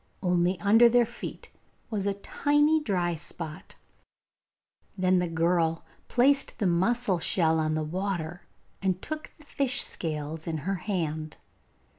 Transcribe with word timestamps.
Only 0.23 0.59
under 0.59 0.89
their 0.89 1.05
feet 1.05 1.51
was 1.91 2.07
a 2.07 2.15
tiny 2.15 2.79
dry 2.79 3.13
spot. 3.13 3.75
Then 4.97 5.19
the 5.19 5.27
girl 5.27 5.85
placed 6.07 6.57
the 6.57 6.65
mussel 6.65 7.19
shell 7.19 7.59
on 7.59 7.75
the 7.75 7.83
water 7.83 8.47
and 8.81 8.99
took 8.99 9.31
the 9.37 9.45
fish 9.45 9.83
scales 9.83 10.47
in 10.47 10.57
her 10.65 10.73
hand. 10.89 11.37